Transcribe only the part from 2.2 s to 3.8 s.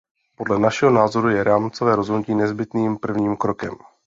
nezbytným prvním krokem.